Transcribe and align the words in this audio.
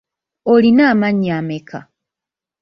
Olina 0.53 0.83
amannya 0.93 1.31
ameka? 1.39 1.79